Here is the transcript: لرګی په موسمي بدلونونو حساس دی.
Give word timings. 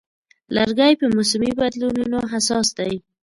لرګی 0.55 0.93
په 0.99 1.05
موسمي 1.15 1.51
بدلونونو 1.59 2.19
حساس 2.31 2.67
دی. 2.77 2.93